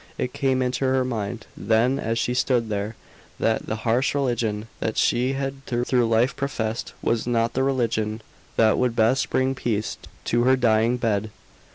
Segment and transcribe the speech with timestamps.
[0.17, 2.95] It came into her mind, then, as she stood there,
[3.39, 8.23] that the harsh religion that she had through life professed, was not the religion
[8.55, 11.29] that would best bring peace to her dying bed.